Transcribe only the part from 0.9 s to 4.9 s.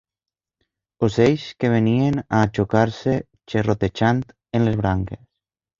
Ocells que venien a ajocar-se xerrotejant en les